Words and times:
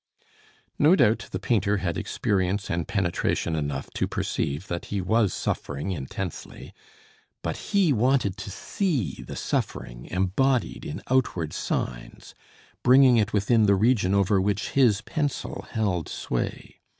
No 0.79 0.95
doubt 0.95 1.27
the 1.31 1.37
painter 1.37 1.77
had 1.77 1.95
experience 1.95 2.71
and 2.71 2.87
penetration 2.87 3.55
enough 3.55 3.87
to 3.91 4.07
perceive 4.07 4.65
that 4.65 4.85
he 4.85 4.99
was 4.99 5.31
suffering 5.31 5.91
intensely; 5.91 6.73
but 7.43 7.55
he 7.69 7.93
wanted 7.93 8.35
to 8.37 8.49
see 8.49 9.21
the 9.23 9.35
suffering 9.35 10.07
embodied 10.09 10.85
in 10.85 11.03
outward 11.07 11.53
signs, 11.53 12.33
bringing 12.81 13.17
it 13.17 13.31
within 13.31 13.67
the 13.67 13.75
region 13.75 14.15
over 14.15 14.41
which 14.41 14.71
his 14.71 15.01
pencil 15.01 15.67
held 15.69 16.09
sway. 16.09 16.79